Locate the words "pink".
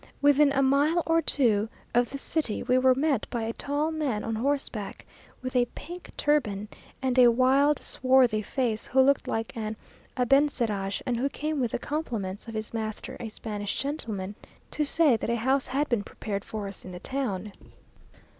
5.75-6.09